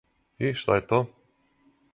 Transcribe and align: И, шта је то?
И, 0.45 0.49
шта 0.61 0.79
је 0.79 0.85
то? 0.93 1.03